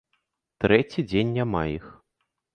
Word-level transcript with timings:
Трэці 0.65 1.05
дзень 1.11 1.31
няма 1.37 1.63
іх. 1.77 1.85